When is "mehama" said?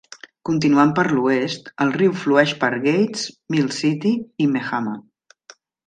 4.57-4.99